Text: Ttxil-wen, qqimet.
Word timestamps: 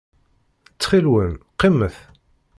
Ttxil-wen, 0.71 1.31
qqimet. 1.53 1.95